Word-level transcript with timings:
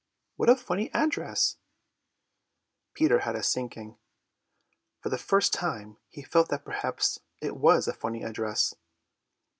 "What 0.35 0.49
a 0.49 0.55
funny 0.55 0.91
address!" 0.95 1.57
Peter 2.95 3.19
had 3.19 3.35
a 3.35 3.43
sinking. 3.43 3.97
For 4.99 5.09
the 5.09 5.19
first 5.19 5.53
time 5.53 5.97
he 6.09 6.23
felt 6.23 6.49
that 6.49 6.65
perhaps 6.65 7.19
it 7.39 7.55
was 7.55 7.87
a 7.87 7.93
funny 7.93 8.23
address. 8.23 8.73